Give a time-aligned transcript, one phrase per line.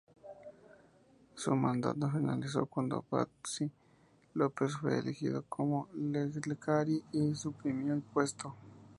[1.35, 3.69] Su mandato finalizó cuando Patxi
[4.33, 8.55] López fue elegido nuevo lehendakari y suprimió el puesto.